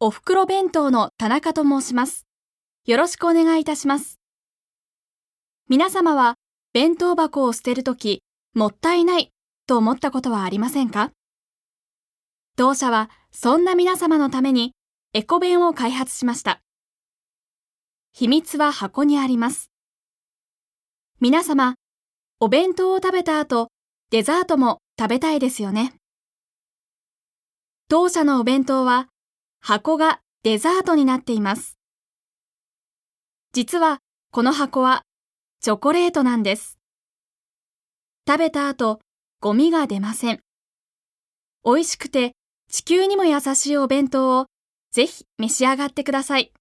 [0.00, 2.24] おふくろ弁当の田中と申します。
[2.86, 4.20] よろしくお願いいたします。
[5.68, 6.36] 皆様は
[6.72, 8.22] 弁当箱を捨てるとき、
[8.54, 9.32] もったいない
[9.66, 11.10] と思ったことはありませんか？
[12.54, 14.72] 同社はそんな皆様のために
[15.14, 16.60] エコ弁を開発しました。
[18.12, 19.72] 秘密は箱にあります。
[21.18, 21.74] 皆様、
[22.38, 23.72] お弁当を食べた後、
[24.10, 25.94] デザートも食べたいですよね。
[27.88, 29.08] 当社のお弁当は
[29.60, 31.78] 箱がデザートになっています。
[33.52, 33.98] 実は
[34.30, 35.02] この箱は
[35.60, 36.78] チョコレートなんです。
[38.26, 39.00] 食べた後、
[39.40, 40.40] ゴミが出ません。
[41.64, 42.32] 美味しくて
[42.70, 44.46] 地球にも優しいお弁当を
[44.92, 46.52] ぜひ召し上がってください。